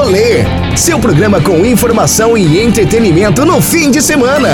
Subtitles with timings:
[0.00, 0.46] Rolê,
[0.78, 4.48] seu programa com informação e entretenimento no fim de semana.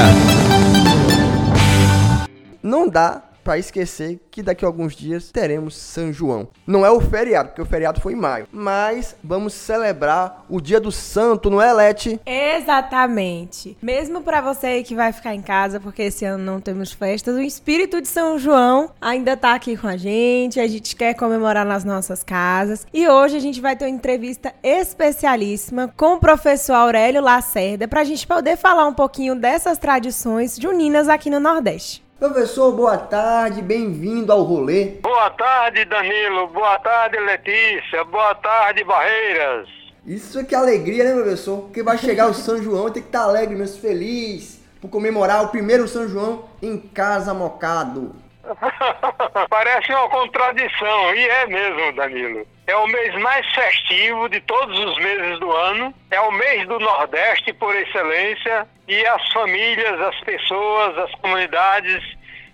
[2.61, 6.49] Não dá para esquecer que daqui a alguns dias teremos São João.
[6.67, 10.81] Não é o feriado, porque o feriado foi em maio, mas vamos celebrar o Dia
[10.81, 12.21] do Santo, não é, Leti?
[12.27, 13.79] Exatamente.
[13.81, 17.41] Mesmo para você que vai ficar em casa, porque esse ano não temos festas, o
[17.41, 21.85] espírito de São João ainda tá aqui com a gente, a gente quer comemorar nas
[21.85, 22.85] nossas casas.
[22.93, 28.01] E hoje a gente vai ter uma entrevista especialíssima com o professor Aurélio Lacerda para
[28.01, 32.06] a gente poder falar um pouquinho dessas tradições juninas aqui no Nordeste.
[32.19, 34.93] Professor, boa tarde, bem-vindo ao rolê.
[35.03, 36.47] Boa tarde, Danilo.
[36.47, 38.03] Boa tarde, Letícia.
[38.05, 39.69] Boa tarde, Barreiras.
[40.07, 41.65] Isso é que alegria, né, professor?
[41.65, 45.49] Porque vai chegar o São João, tem que estar alegre, mesmo feliz, por comemorar o
[45.49, 48.15] primeiro São João em casa mocado.
[49.51, 52.47] Parece uma contradição, e é mesmo, Danilo.
[52.67, 56.79] É o mês mais festivo de todos os meses do ano, é o mês do
[56.79, 62.03] Nordeste por excelência, e as famílias, as pessoas, as comunidades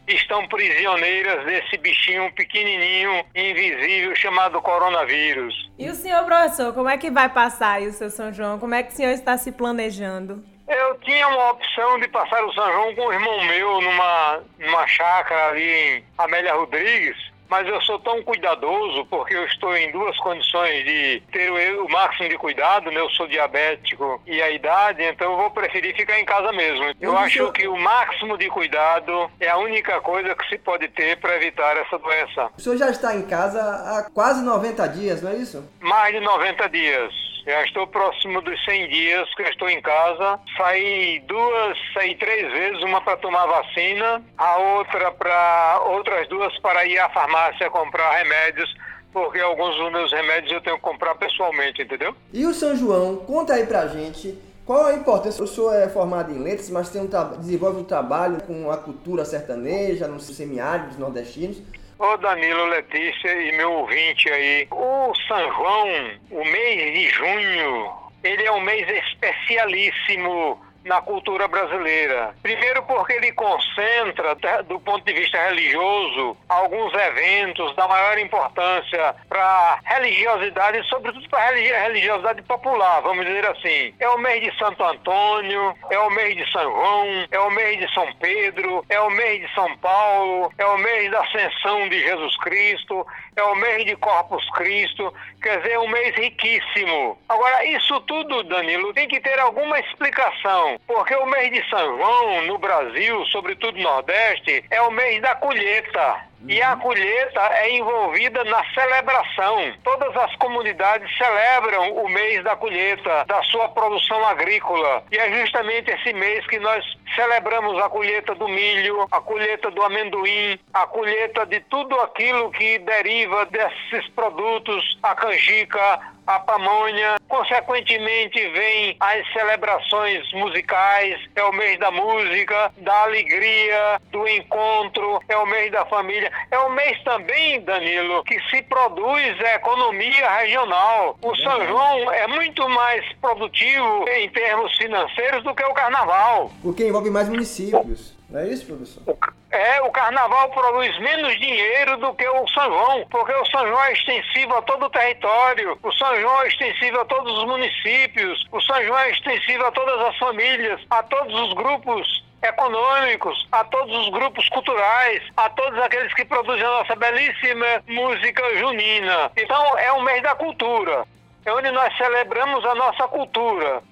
[0.06, 5.70] estão prisioneiras desse bichinho pequenininho, invisível, chamado coronavírus.
[5.78, 8.58] E o senhor, professor, como é que vai passar aí o seu São João?
[8.58, 10.44] Como é que o senhor está se planejando?
[10.72, 14.86] Eu tinha uma opção de passar o São João com um irmão meu numa, numa
[14.86, 17.16] chácara ali em Amélia Rodrigues,
[17.52, 21.90] mas eu sou tão cuidadoso porque eu estou em duas condições de ter o, o
[21.90, 22.98] máximo de cuidado, né?
[22.98, 26.94] Eu sou diabético e a idade, então eu vou preferir ficar em casa mesmo.
[26.98, 31.18] Eu acho que o máximo de cuidado é a única coisa que se pode ter
[31.18, 32.50] para evitar essa doença.
[32.56, 35.62] O senhor já está em casa há quase 90 dias, não é isso?
[35.78, 37.21] Mais de 90 dias.
[37.44, 40.38] Já estou próximo dos 100 dias que eu estou em casa.
[40.56, 46.86] Saí duas, saí três vezes, uma para tomar vacina, a outra para outras duas para
[46.86, 48.72] ir à farmácia comprar remédios
[49.12, 52.16] porque alguns dos meus remédios eu tenho que comprar pessoalmente, entendeu?
[52.32, 55.42] E o São João, conta aí pra gente qual a importância?
[55.42, 59.24] O senhor é formado em letras, mas tem um desenvolve um trabalho com a cultura
[59.24, 61.60] sertaneja, nos semiáridos nordestinos.
[62.02, 65.86] Ô Danilo, Letícia e meu ouvinte aí, o São João,
[66.32, 67.92] o mês de junho,
[68.24, 72.34] ele é um mês especialíssimo na cultura brasileira.
[72.42, 74.34] Primeiro porque ele concentra,
[74.64, 81.40] do ponto de vista religioso, alguns eventos da maior importância para a religiosidade, sobretudo para
[81.40, 83.94] a religiosidade popular, vamos dizer assim.
[83.98, 87.78] É o mês de Santo Antônio, é o mês de São João, é o mês
[87.78, 92.00] de São Pedro, é o mês de São Paulo, é o mês da ascensão de
[92.00, 93.06] Jesus Cristo,
[93.36, 97.18] é o mês de Corpus Cristo, quer dizer, é um mês riquíssimo.
[97.28, 102.46] Agora, isso tudo, Danilo, tem que ter alguma explicação porque o mês de São João
[102.46, 106.31] no Brasil, sobretudo no Nordeste, é o mês da colheita.
[106.48, 109.72] E a colheita é envolvida na celebração.
[109.84, 115.04] Todas as comunidades celebram o mês da colheita, da sua produção agrícola.
[115.12, 119.82] E é justamente esse mês que nós celebramos a colheita do milho, a colheita do
[119.82, 127.16] amendoim, a colheita de tudo aquilo que deriva desses produtos, a canjica, a pamonha.
[127.28, 135.36] Consequentemente, vem as celebrações musicais, é o mês da música, da alegria, do encontro, é
[135.36, 136.31] o mês da família.
[136.50, 141.16] É um mês também, Danilo, que se produz a economia regional.
[141.22, 146.50] O São João é muito mais produtivo em termos financeiros do que o carnaval.
[146.62, 148.14] Porque envolve mais municípios.
[148.28, 149.02] Não é isso, professor?
[149.50, 153.84] É, o carnaval produz menos dinheiro do que o São João, porque o São João
[153.84, 158.46] é extensivo a todo o território, o São João é extensivo a todos os municípios,
[158.50, 163.64] o São João é extensivo a todas as famílias, a todos os grupos econômicos, a
[163.64, 169.30] todos os grupos culturais, a todos aqueles que produzem a nossa belíssima música junina.
[169.36, 171.04] Então é um mês da cultura,
[171.44, 173.82] é onde nós celebramos a nossa cultura.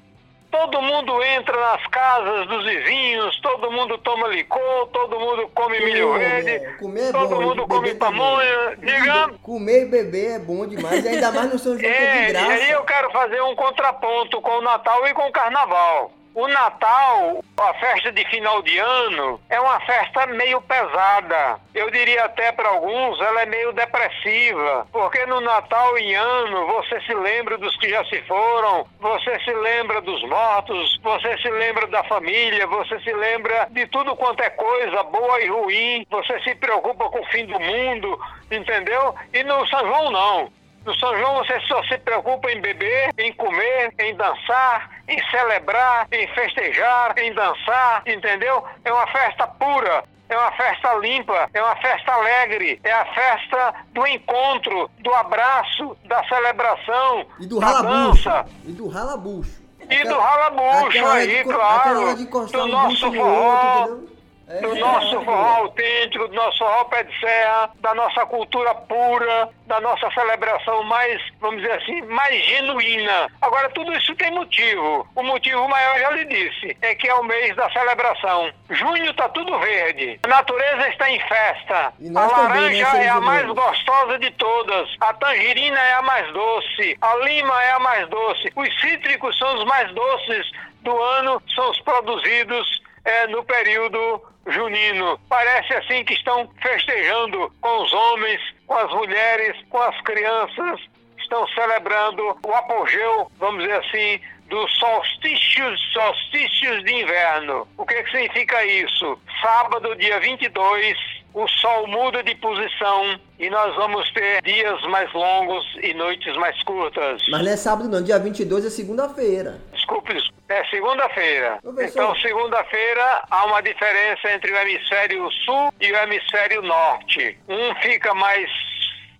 [0.51, 6.13] Todo mundo entra nas casas dos vizinhos, todo mundo toma licor, todo mundo come milho
[6.15, 8.77] verde, é todo bom, mundo come pamonha.
[8.79, 9.31] Diga.
[9.45, 12.33] Comer e beber é bom demais, ainda mais no São João é de É, e
[12.33, 12.49] graça.
[12.53, 16.11] aí eu quero fazer um contraponto com o Natal e com o Carnaval.
[16.33, 21.61] O Natal, a festa de final de ano, é uma festa meio pesada.
[21.75, 24.87] Eu diria até para alguns, ela é meio depressiva.
[24.93, 29.53] Porque no Natal em ano, você se lembra dos que já se foram, você se
[29.53, 34.51] lembra dos mortos, você se lembra da família, você se lembra de tudo quanto é
[34.51, 38.19] coisa boa e ruim, você se preocupa com o fim do mundo,
[38.51, 39.17] entendeu?
[39.35, 40.60] E no São João não.
[40.85, 46.07] No São João você só se preocupa em beber, em comer, em dançar, em celebrar,
[46.11, 48.65] em festejar, em dançar, entendeu?
[48.85, 50.05] É uma festa pura.
[50.29, 55.97] é uma festa limpa, é uma festa alegre, é a festa do encontro, do abraço,
[56.05, 58.47] da celebração, E do da dança.
[58.65, 59.61] E do ralabucho.
[59.91, 62.11] E do ralabucho aquela aí, de claro.
[62.11, 64.20] Aquela Do um nosso forró, outro, entendeu?
[64.51, 68.75] É, do nosso é, forró autêntico, do nosso forró pé de serra, da nossa cultura
[68.75, 73.29] pura, da nossa celebração mais, vamos dizer assim, mais genuína.
[73.41, 75.07] Agora, tudo isso tem motivo.
[75.15, 78.51] O motivo maior, já lhe disse, é que é o mês da celebração.
[78.71, 80.19] Junho está tudo verde.
[80.25, 81.77] A natureza está em festa.
[81.77, 84.89] A nós também, né, laranja é a mais gostosa de todas.
[85.01, 86.99] A tangerina é a mais doce.
[87.01, 88.53] A lima é a mais doce.
[88.57, 90.51] Os cítricos são os mais doces
[90.83, 92.80] do ano, são os produzidos
[93.11, 95.19] é, no período junino.
[95.29, 100.81] Parece assim que estão festejando com os homens, com as mulheres, com as crianças,
[101.19, 107.67] estão celebrando o apogeu, vamos dizer assim, dos solstícios, solstícios de inverno.
[107.77, 109.19] O que, que significa isso?
[109.41, 110.97] Sábado, dia 22,
[111.33, 116.61] o sol muda de posição e nós vamos ter dias mais longos e noites mais
[116.65, 117.23] curtas.
[117.31, 119.61] Mas não é sábado não, dia 22 é segunda-feira.
[119.73, 120.30] Desculpe, desculpe.
[120.55, 121.59] É segunda-feira.
[121.81, 127.39] Então, segunda-feira há uma diferença entre o hemisfério sul e o hemisfério norte.
[127.49, 128.51] Um fica mais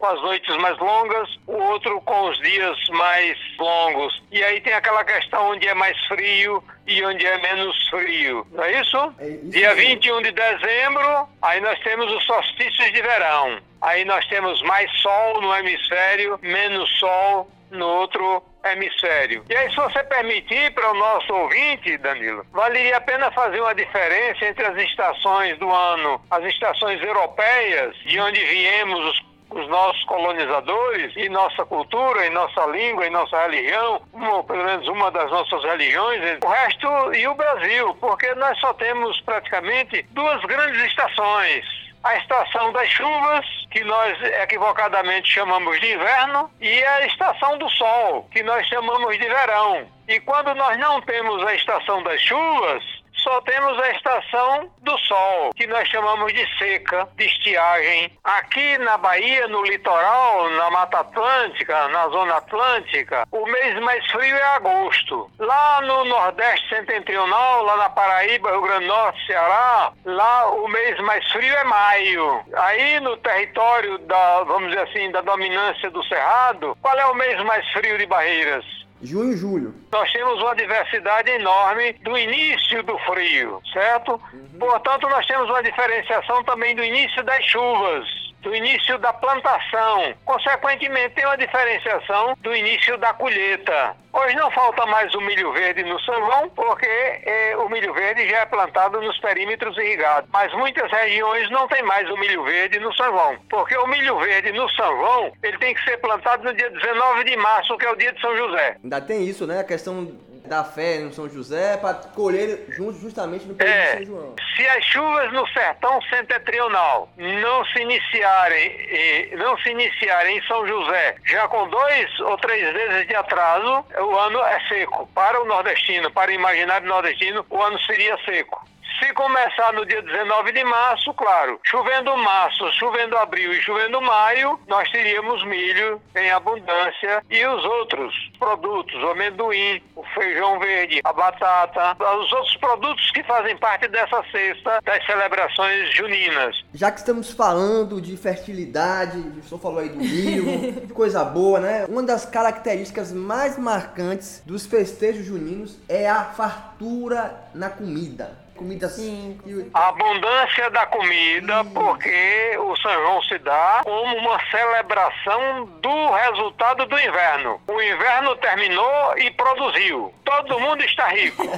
[0.01, 4.23] com as noites mais longas, o outro com os dias mais longos.
[4.33, 8.47] E aí tem aquela questão onde é mais frio e onde é menos frio.
[8.51, 9.15] Não é isso?
[9.19, 9.91] É isso Dia mesmo.
[9.91, 13.59] 21 de dezembro, aí nós temos os solstícios de verão.
[13.83, 19.45] Aí nós temos mais sol no hemisfério, menos sol no outro hemisfério.
[19.49, 23.75] E aí, se você permitir para o nosso ouvinte, Danilo, valeria a pena fazer uma
[23.75, 30.03] diferença entre as estações do ano, as estações europeias, de onde viemos os os nossos
[30.05, 35.31] colonizadores e nossa cultura, e nossa língua, e nossa religião, ou pelo menos uma das
[35.31, 41.65] nossas religiões, o resto e o Brasil, porque nós só temos praticamente duas grandes estações.
[42.03, 48.29] A estação das chuvas, que nós equivocadamente chamamos de inverno, e a estação do sol,
[48.33, 49.87] que nós chamamos de verão.
[50.09, 55.51] E quando nós não temos a estação das chuvas, só temos a estação do sol,
[55.55, 58.13] que nós chamamos de seca, de estiagem.
[58.25, 64.37] Aqui na Bahia, no litoral, na Mata Atlântica, na Zona Atlântica, o mês mais frio
[64.37, 65.31] é agosto.
[65.39, 70.99] Lá no Nordeste Setentrional, lá na Paraíba, Rio Grande do Norte, Ceará, lá o mês
[71.01, 72.45] mais frio é maio.
[72.55, 77.43] Aí no território da, vamos dizer assim, da dominância do Cerrado, qual é o mês
[77.45, 78.80] mais frio de Barreiras?
[79.03, 79.75] Junho e julho.
[79.91, 84.21] nós temos uma diversidade enorme do início do frio, certo?
[84.59, 88.07] Portanto, nós temos uma diferenciação também do início das chuvas,
[88.41, 90.15] do início da plantação.
[90.25, 93.97] Consequentemente, tem uma diferenciação do início da colheita.
[94.13, 98.39] Hoje não falta mais o milho verde no São porque eh, o milho verde já
[98.39, 100.29] é plantado nos perímetros irrigados.
[100.33, 104.53] Mas muitas regiões não tem mais o milho verde no São porque o milho verde
[104.53, 107.97] no São ele tem que ser plantado no dia 19 de março, que é o
[107.97, 108.77] dia de São José.
[108.83, 109.61] Ainda tem isso, né?
[109.61, 110.13] A questão
[110.51, 112.65] da fé no São José para colher
[113.01, 114.35] justamente no período de É, São João.
[114.57, 121.15] se as chuvas no sertão setentrional não se iniciarem, não se iniciarem em São José,
[121.25, 125.09] já com dois ou três vezes de atraso, o ano é seco.
[125.15, 128.69] Para o nordestino, para o imaginário nordestino, o ano seria seco.
[128.99, 134.59] Se começar no dia 19 de março, claro, chovendo março, chovendo abril e chovendo maio,
[134.67, 141.13] nós teríamos milho em abundância e os outros produtos, o amendoim, o feijão verde, a
[141.13, 146.57] batata, os outros produtos que fazem parte dessa cesta das celebrações juninas.
[146.75, 151.87] Já que estamos falando de fertilidade, o senhor falou aí do milho, coisa boa, né?
[151.89, 158.50] Uma das características mais marcantes dos festejos juninos é a fartura na comida.
[158.61, 159.41] Comida Sim,
[159.73, 166.85] A abundância da comida, porque o São João se dá como uma celebração do resultado
[166.85, 167.59] do inverno.
[167.67, 170.13] O inverno terminou e produziu.
[170.27, 171.43] Todo mundo está rico.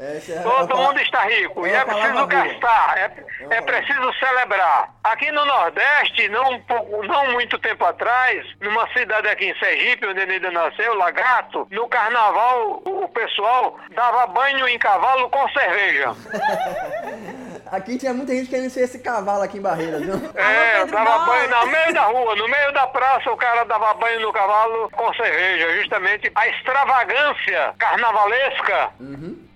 [0.00, 1.66] É Todo mundo está rico.
[1.66, 3.12] é E é preciso gastar, é,
[3.50, 4.90] é preciso celebrar.
[5.02, 10.20] Aqui no Nordeste, não, pouco- não muito tempo atrás, numa cidade aqui em Sergipe, onde
[10.20, 16.14] ele nasceu, Lagarto, no carnaval o pessoal dava banho em cavalo com cerveja.
[17.70, 20.14] Aqui tinha muita gente querendo ser esse cavalo aqui em Barreiras, viu?
[20.34, 24.20] É, dava banho no meio da rua, no meio da praça, o cara dava banho
[24.20, 25.76] no cavalo com cerveja.
[25.78, 28.90] Justamente a extravagância carnavalesca,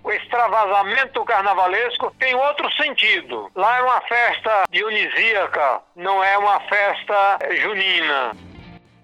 [0.03, 3.49] o extravasamento carnavalesco tem outro sentido.
[3.55, 8.35] Lá é uma festa dionisíaca, não é uma festa junina.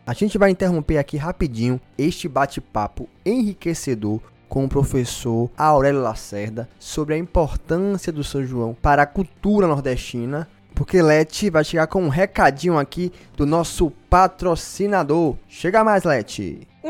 [0.06, 7.14] A gente vai interromper aqui rapidinho este bate-papo enriquecedor com o professor Aurélio Lacerda sobre
[7.14, 12.10] a importância do São João para a cultura nordestina, porque Leti vai chegar com um
[12.10, 15.36] recadinho aqui do nosso patrocinador.
[15.48, 16.68] Chega mais, Leti!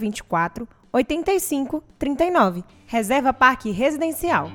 [0.00, 2.64] 9824 8539.
[2.86, 4.50] Reserva Parque Residencial.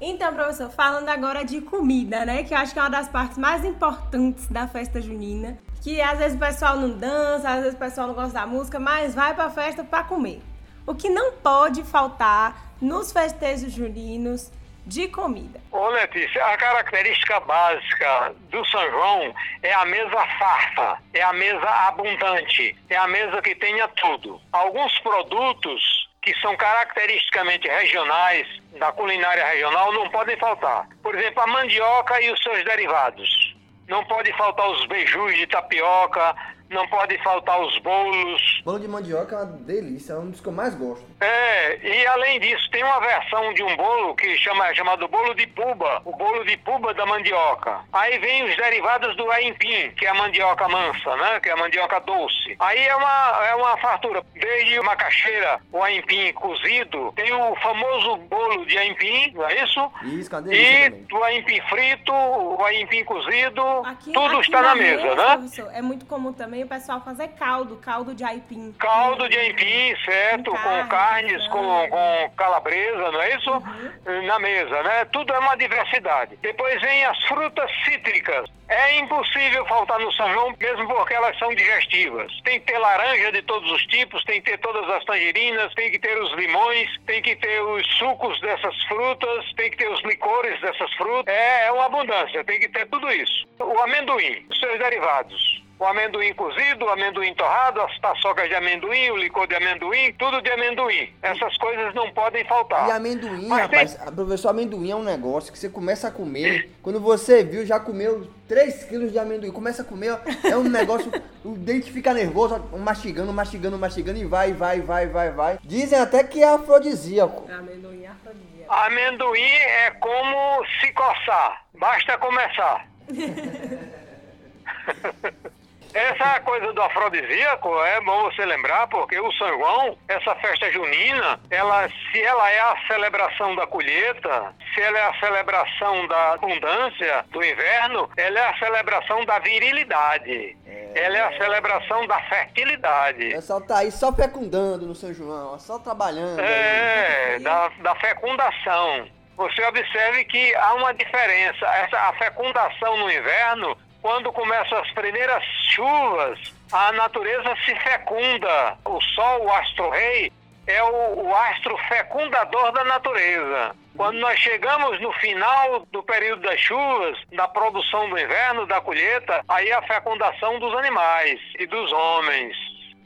[0.00, 2.42] Então, professor, falando agora de comida, né?
[2.42, 5.58] Que eu acho que é uma das partes mais importantes da festa junina.
[5.80, 8.80] Que às vezes o pessoal não dança, às vezes o pessoal não gosta da música,
[8.80, 10.42] mas vai pra festa para comer.
[10.86, 14.50] O que não pode faltar nos festejos juninos
[14.86, 15.60] de comida.
[15.70, 21.68] Ô Letícia, a característica básica do São João é a mesa farta, é a mesa
[21.88, 24.40] abundante, é a mesa que tenha tudo.
[24.52, 28.46] Alguns produtos que são caracteristicamente regionais,
[28.78, 30.88] da culinária regional, não podem faltar.
[31.02, 33.54] Por exemplo, a mandioca e os seus derivados.
[33.86, 36.34] Não pode faltar os beijus de tapioca,
[36.74, 38.60] não pode faltar os bolos.
[38.64, 41.04] Bolo de mandioca é uma delícia, é um dos que eu mais gosto.
[41.20, 45.34] É, e além disso, tem uma versão de um bolo que chama, é chamado bolo
[45.34, 47.80] de puba, o bolo de puba da mandioca.
[47.92, 51.40] Aí vem os derivados do aipim, que é a mandioca mansa, né?
[51.40, 52.56] Que é a mandioca doce.
[52.58, 58.66] Aí é uma, é uma fartura, desde macaxeira, o aipim cozido, tem o famoso bolo
[58.66, 59.92] de aipim, não é isso?
[60.02, 61.06] Isso, uma delícia E também.
[61.12, 65.36] o aipim frito, o aipim cozido, Aqui- tudo aqui está na mesa, né?
[65.36, 68.72] professor, é muito comum também o pessoal fazer caldo, caldo de aipim.
[68.78, 70.50] Caldo de aipim, certo?
[70.50, 71.88] Com Com, carne, carnes, com, frango.
[71.90, 73.50] com calabresa, não é isso?
[73.50, 74.26] Uhum.
[74.26, 75.04] Na mesa, né?
[75.06, 76.36] Tudo é uma diversidade.
[76.42, 78.48] Depois vem as frutas cítricas.
[78.68, 82.32] É impossível faltar no São João, mesmo porque elas são digestivas.
[82.42, 85.90] Tem que ter laranja de todos os tipos, tem que ter todas as tangerinas, tem
[85.90, 90.02] que ter os limões, tem que ter os sucos dessas frutas, tem que ter os
[90.02, 91.32] licores dessas frutas.
[91.34, 93.46] É, é uma abundância, tem que ter tudo isso.
[93.60, 99.10] O amendoim, os seus derivados o amendoim cozido, o amendoim torrado, as paçocas de amendoim,
[99.10, 101.12] o licor de amendoim, tudo de amendoim.
[101.22, 102.88] Essas coisas não podem faltar.
[102.88, 106.10] E amendoim, Mas tem- rapaz, a- professor, amendoim é um negócio que você começa a
[106.10, 110.62] comer, quando você viu, já comeu 3 quilos de amendoim, começa a comer, é um
[110.64, 111.10] negócio,
[111.44, 115.58] o dente fica nervoso, mastigando, mastigando, mastigando, e vai, vai, vai, vai, vai.
[115.64, 117.50] Dizem até que é afrodisíaco.
[117.52, 118.72] Amendoim afrodisíaco.
[118.72, 122.86] Amendoim é como se coçar, basta começar.
[125.94, 131.38] Essa coisa do afrodisíaco é bom você lembrar, porque o São João, essa festa junina,
[131.50, 137.24] ela, se ela é a celebração da colheita, se ela é a celebração da abundância
[137.30, 140.56] do inverno, ela é a celebração da virilidade.
[140.96, 143.30] Ela é a celebração da O fertilidade.
[143.30, 146.40] pessoal tá aí só fecundando no São João, só trabalhando.
[146.40, 147.40] É, aí.
[147.40, 149.06] da, da fecundação.
[149.36, 151.66] Você observe que há uma diferença.
[151.66, 156.38] Essa, a fecundação no inverno, quando começam as primeiras chuvas,
[156.70, 158.76] a natureza se fecunda.
[158.84, 160.30] O Sol, o astro-rei,
[160.66, 163.74] é o, o astro fecundador da natureza.
[163.96, 169.42] Quando nós chegamos no final do período das chuvas, da produção do inverno, da colheita,
[169.48, 172.54] aí a fecundação dos animais e dos homens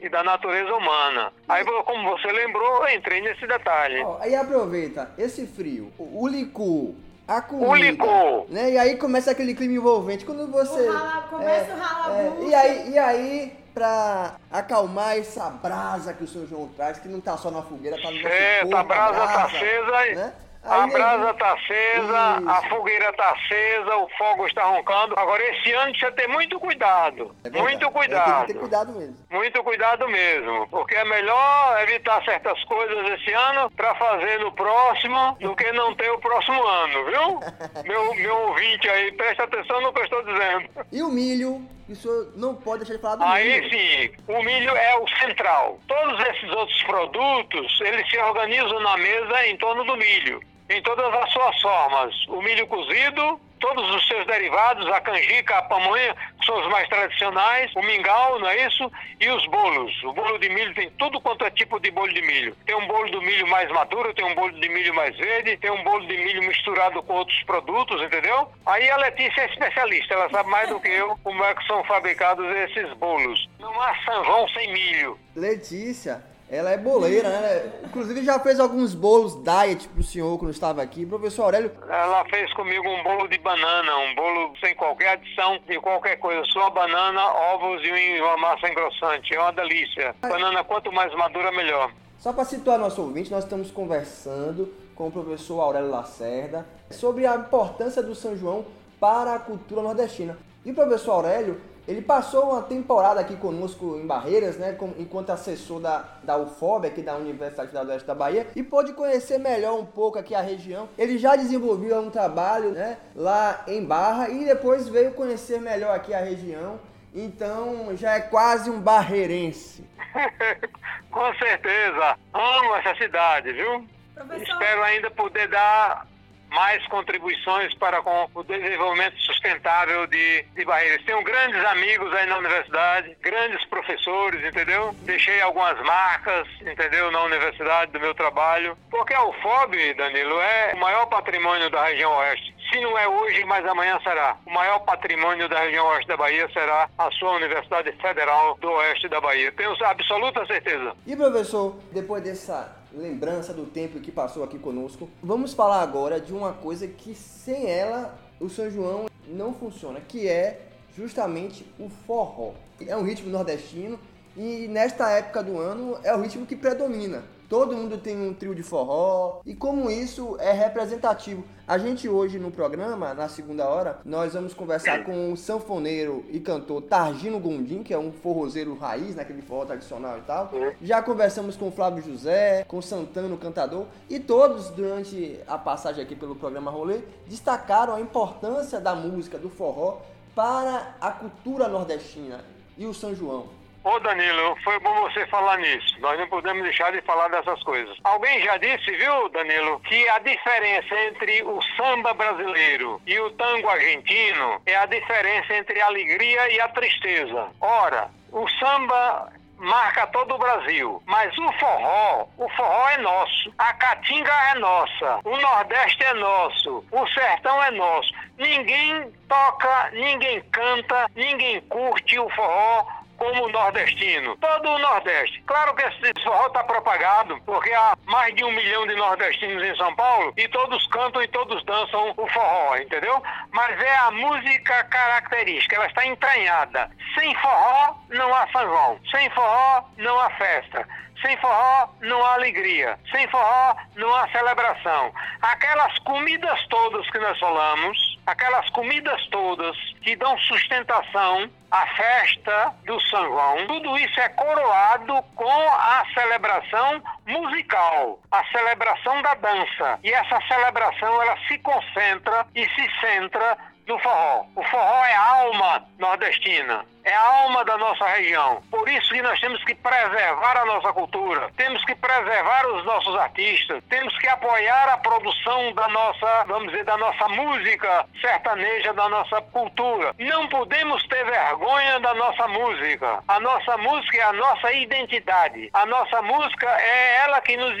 [0.01, 1.31] e da natureza humana.
[1.47, 4.03] Aí, como você lembrou, eu entrei nesse detalhe.
[4.03, 6.93] Ó, aí aproveita esse frio, o, o licor,
[7.29, 7.69] a comida.
[7.69, 8.45] O licor.
[8.49, 8.71] Né?
[8.71, 10.25] E aí começa aquele clima envolvente.
[10.25, 10.81] Quando você.
[10.89, 12.49] O rala- começa o ralabucho.
[12.49, 17.21] e aí, e aí, pra acalmar essa brasa que o São João traz, que não
[17.21, 20.33] tá só na fogueira, tá no nosso Certo, corpo, a brasa tá acesa, e- né?
[20.63, 22.69] A Aí, brasa tá acesa, a Isso.
[22.69, 25.17] fogueira tá acesa, o fogo está roncando.
[25.17, 27.33] Agora, esse ano precisa ter muito cuidado.
[27.43, 28.45] É muito cuidado.
[28.45, 29.17] tem que ter cuidado mesmo.
[29.31, 35.37] Muito cuidado mesmo, porque é melhor evitar certas coisas esse ano para fazer no próximo
[35.39, 37.39] do que não ter o próximo ano, viu?
[37.85, 40.69] meu, meu ouvinte aí, presta atenção no que eu estou dizendo.
[40.91, 43.69] E o milho, isso não pode deixar de falar do Aí milho.
[43.69, 45.79] sim, o milho é o central.
[45.87, 51.13] Todos esses outros produtos, eles se organizam na mesa em torno do milho, em todas
[51.13, 52.13] as suas formas.
[52.27, 56.87] O milho cozido, todos os seus derivados, a canjica, a pamonha, que são os mais
[56.87, 58.91] tradicionais, o mingau, não é isso?
[59.19, 60.03] E os bolos.
[60.03, 62.55] O bolo de milho tem tudo quanto é tipo de bolo de milho.
[62.65, 65.71] Tem um bolo do milho mais maduro, tem um bolo de milho mais verde, tem
[65.71, 68.49] um bolo de milho misturado com outros produtos, entendeu?
[68.65, 71.83] Aí a Letícia é especialista, ela sabe mais do que eu como é que são
[71.83, 73.47] fabricados esses bolos.
[73.59, 75.19] Não há João sem milho.
[75.35, 77.71] Letícia, Ela é boleira, né?
[77.85, 81.05] Inclusive já fez alguns bolos diet pro senhor quando estava aqui.
[81.05, 81.71] Professor Aurélio.
[81.87, 86.43] Ela fez comigo um bolo de banana, um bolo sem qualquer adição de qualquer coisa,
[86.45, 89.35] só banana, ovos e uma massa engrossante.
[89.35, 90.15] É uma delícia.
[90.21, 91.91] Banana quanto mais madura, melhor.
[92.17, 97.35] Só para situar nosso ouvinte, nós estamos conversando com o professor Aurélio Lacerda sobre a
[97.35, 98.65] importância do São João
[98.99, 100.35] para a cultura nordestina.
[100.65, 105.79] E o professor Aurélio, ele passou uma temporada aqui conosco em Barreiras, né, enquanto assessor
[105.79, 109.85] da, da UFOB, aqui da Universidade do Oeste da Bahia, e pôde conhecer melhor um
[109.87, 110.87] pouco aqui a região.
[110.95, 116.13] Ele já desenvolveu um trabalho né, lá em Barra e depois veio conhecer melhor aqui
[116.13, 116.79] a região.
[117.11, 119.83] Então já é quase um barreirense.
[121.09, 122.15] Com certeza.
[122.31, 123.83] Amo essa cidade, viu?
[124.13, 124.43] Professor...
[124.43, 126.05] Espero ainda poder dar
[126.49, 131.03] mais contribuições para com o desenvolvimento sustentável de, de Barreiras.
[131.05, 134.95] Tenho grandes amigos aí na universidade, grandes professores, entendeu?
[135.01, 140.79] Deixei algumas marcas, entendeu, na universidade do meu trabalho, porque a UFOB, Danilo, é o
[140.79, 142.55] maior patrimônio da região oeste.
[142.71, 144.37] Se não é hoje, mas amanhã será.
[144.45, 149.07] O maior patrimônio da região oeste da Bahia será a sua Universidade Federal do Oeste
[149.07, 149.51] da Bahia.
[149.53, 150.93] Tenho absoluta certeza.
[151.07, 156.33] E professor, depois dessa lembrança do tempo que passou aqui conosco, vamos falar agora de
[156.33, 162.53] uma coisa que sem ela o São João não funciona, que é justamente o forró.
[162.79, 163.99] É um ritmo nordestino
[164.35, 167.23] e nesta época do ano é o ritmo que predomina.
[167.49, 171.43] Todo mundo tem um trio de forró e como isso é representativo.
[171.67, 176.39] A gente hoje no programa, na segunda hora, nós vamos conversar com o sanfoneiro e
[176.39, 180.51] cantor Targino Gondim, que é um forrozeiro raiz, naquele né, forró tradicional e tal.
[180.79, 186.03] Já conversamos com o Flávio José, com o Santano, cantador, e todos durante a passagem
[186.03, 190.01] aqui pelo programa Rolê destacaram a importância da música do forró
[190.35, 192.45] para a cultura nordestina
[192.77, 193.58] e o São João.
[193.83, 195.99] Ô Danilo, foi bom você falar nisso.
[196.01, 197.97] Nós não podemos deixar de falar dessas coisas.
[198.03, 203.69] Alguém já disse, viu, Danilo, que a diferença entre o samba brasileiro e o tango
[203.69, 207.47] argentino é a diferença entre a alegria e a tristeza.
[207.61, 211.01] Ora, o samba marca todo o Brasil.
[211.05, 213.53] Mas o forró, o forró é nosso.
[213.57, 215.19] A caatinga é nossa.
[215.23, 216.83] O Nordeste é nosso.
[216.91, 218.11] O sertão é nosso.
[218.37, 222.85] Ninguém toca, ninguém canta, ninguém curte o forró
[223.19, 224.35] como nordestino.
[224.37, 225.43] Todo o Nordeste.
[225.45, 229.75] Claro que esse forró está propagado, porque há mais de um milhão de nordestinos em
[229.75, 233.21] São Paulo e todos cantam e todos dançam o forró, entendeu?
[233.51, 236.89] Mas é a música característica, ela está entranhada.
[237.13, 238.99] Sem forró não há São.
[239.11, 240.87] Sem forró não há festa.
[241.21, 242.97] Sem forró não há alegria.
[243.11, 245.13] Sem forró não há celebração.
[245.41, 252.99] Aquelas comidas todas que nós falamos, aquelas comidas todas que dão sustentação à festa do
[253.01, 259.99] São João, tudo isso é coroado com a celebração musical, a celebração da dança.
[260.03, 263.57] E essa celebração ela se concentra e se centra
[263.89, 264.45] do forró.
[264.55, 268.61] O forró é a alma nordestina, é a alma da nossa região.
[268.69, 273.15] Por isso que nós temos que preservar a nossa cultura, temos que preservar os nossos
[273.17, 279.09] artistas, temos que apoiar a produção da nossa, vamos dizer, da nossa música sertaneja, da
[279.09, 280.13] nossa cultura.
[280.19, 283.23] Não podemos ter vergonha da nossa música.
[283.27, 285.69] A nossa música é a nossa identidade.
[285.73, 287.73] A nossa música é ela que nos,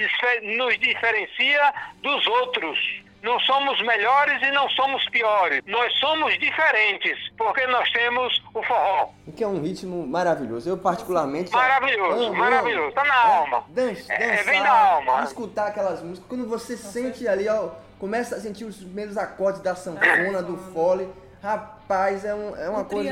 [0.57, 3.08] nos diferencia dos outros.
[3.21, 5.61] Não somos melhores e não somos piores.
[5.67, 9.09] Nós somos diferentes, porque nós temos o forró.
[9.35, 10.69] Que é um ritmo maravilhoso.
[10.69, 11.51] Eu particularmente.
[11.51, 12.91] Maravilhoso, amo, maravilhoso.
[12.93, 13.63] Tá na é, alma.
[13.69, 15.23] Dança, é, vem da alma.
[15.23, 16.27] Escutar aquelas músicas.
[16.29, 21.07] Quando você sente ali, ó, começa a sentir os primeiros acordes da sanfona, do fole.
[21.41, 23.09] Rapaz, é, um, é uma coisa.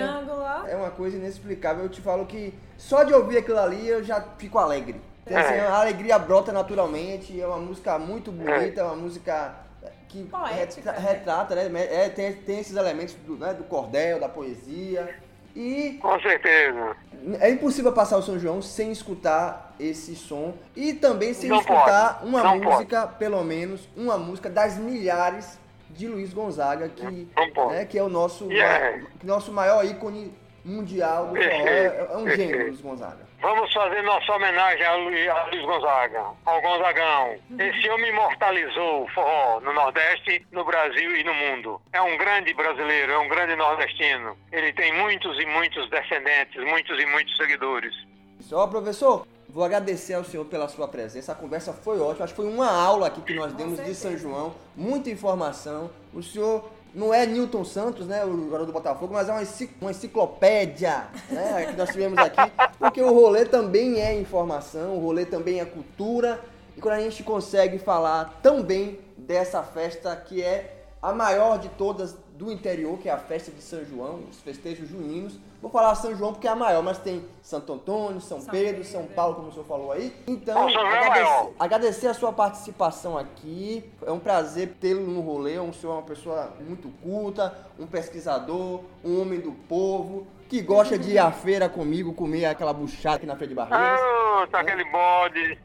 [0.67, 1.83] É uma coisa inexplicável.
[1.83, 5.01] Eu te falo que só de ouvir aquilo ali eu já fico alegre.
[5.25, 7.39] Então, assim, a alegria brota naturalmente.
[7.39, 9.66] É uma música muito bonita, é uma música
[10.07, 11.85] que Poética, retra, retrata, né?
[11.89, 15.15] É, tem, tem esses elementos do, né, do cordel, da poesia.
[15.55, 15.97] E.
[16.01, 16.95] Com certeza.
[17.39, 20.53] É impossível passar o São João sem escutar esse som.
[20.75, 22.29] E também sem Não escutar pode.
[22.29, 23.17] uma Não música, pode.
[23.17, 27.27] pelo menos, uma música das milhares de Luiz Gonzaga, que,
[27.69, 29.03] né, que é o nosso, yeah.
[29.23, 31.47] nosso maior ícone mundial do forró.
[31.47, 33.26] É, é um gênio, Luiz Gonzaga.
[33.39, 37.36] Vamos fazer nossa homenagem a Luiz, a Luiz Gonzaga, ao Gonzagão.
[37.60, 41.80] Esse homem imortalizou o forró no Nordeste, no Brasil e no mundo.
[41.93, 44.36] É um grande brasileiro, é um grande nordestino.
[44.52, 47.93] Ele tem muitos e muitos descendentes, muitos e muitos seguidores.
[48.39, 51.32] Só, professor, vou agradecer ao senhor pela sua presença.
[51.32, 52.26] A conversa foi ótima.
[52.26, 54.56] Acho que foi uma aula aqui que nós demos de São João.
[54.76, 55.91] Muita informação.
[56.12, 59.43] O senhor não é Newton Santos, né, o jogador do Botafogo, mas é uma,
[59.79, 65.23] uma enciclopédia, né, que nós tivemos aqui, porque o rolê também é informação, o rolê
[65.23, 66.43] também é cultura,
[66.75, 71.69] e quando a gente consegue falar tão bem dessa festa que é a maior de
[71.69, 75.39] todas do interior, que é a festa de São João, os festejos juninos.
[75.60, 78.76] Vou falar São João porque é a maior, mas tem Santo Antônio, São, São Pedro,
[78.76, 80.13] Pedro, São Paulo, como o senhor falou aí.
[80.28, 83.84] Então, agradecer, agradecer, a sua participação aqui.
[84.06, 85.58] É um prazer tê-lo no rolê.
[85.58, 90.97] O senhor é uma pessoa muito culta, um pesquisador, um homem do povo que gosta
[90.97, 93.99] de ir à feira comigo, comer aquela buchada aqui na Feira de Barreiras.
[93.99, 95.60] Oh, tá aquele bode.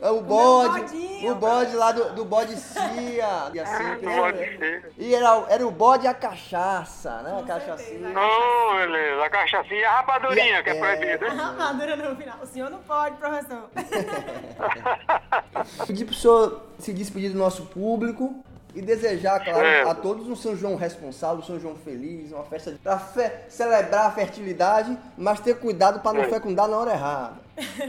[0.00, 3.50] É o bode, o bode lá do, do bode Cia.
[3.52, 4.38] E assim, ah, bode
[4.98, 7.38] E era, era o bode e a cachaça, né?
[7.40, 8.08] A cachaçinha.
[8.10, 9.24] Oh, beleza.
[9.24, 11.26] A cachaçinha e a rapadurinha, que é, é proibida.
[11.26, 12.38] A rapadura no final.
[12.42, 13.68] O senhor não pode, professor.
[15.86, 18.42] Pedir pro senhor se despedir do nosso público
[18.74, 19.82] e desejar, claro, é.
[19.82, 24.06] a todos um São João responsável, um São João feliz, uma festa para fe celebrar
[24.06, 26.28] a fertilidade, mas ter cuidado para não é.
[26.28, 27.44] fecundar na hora errada.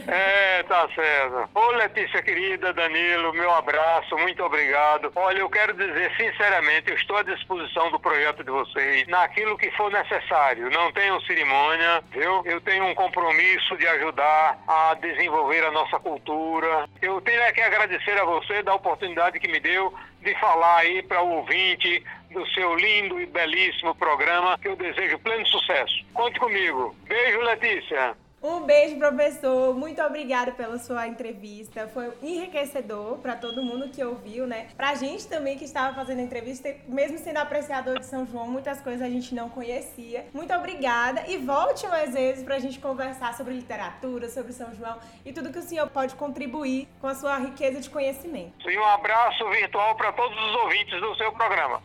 [0.07, 1.49] É, tá certo.
[1.53, 5.11] Ô Letícia querida, Danilo, meu abraço, muito obrigado.
[5.15, 9.71] Olha, eu quero dizer sinceramente, eu estou à disposição do projeto de vocês, naquilo que
[9.71, 10.69] for necessário.
[10.69, 12.43] Não tenho cerimônia, viu?
[12.45, 16.87] Eu tenho um compromisso de ajudar a desenvolver a nossa cultura.
[17.01, 21.03] Eu tenho é que agradecer a você da oportunidade que me deu de falar aí
[21.03, 26.03] para o ouvinte do seu lindo e belíssimo programa, que eu desejo pleno sucesso.
[26.13, 26.95] Conte comigo.
[27.07, 28.15] Beijo, Letícia.
[28.45, 29.73] Um beijo, professor.
[29.73, 31.87] Muito obrigada pela sua entrevista.
[31.87, 34.67] Foi enriquecedor para todo mundo que ouviu, né?
[34.77, 38.79] Pra gente também que estava fazendo a entrevista, mesmo sendo apreciador de São João, muitas
[38.79, 40.27] coisas a gente não conhecia.
[40.31, 45.33] Muito obrigada e volte mais vezes pra gente conversar sobre literatura, sobre São João e
[45.33, 48.69] tudo que o senhor pode contribuir com a sua riqueza de conhecimento.
[48.69, 51.81] E um abraço virtual para todos os ouvintes do seu programa.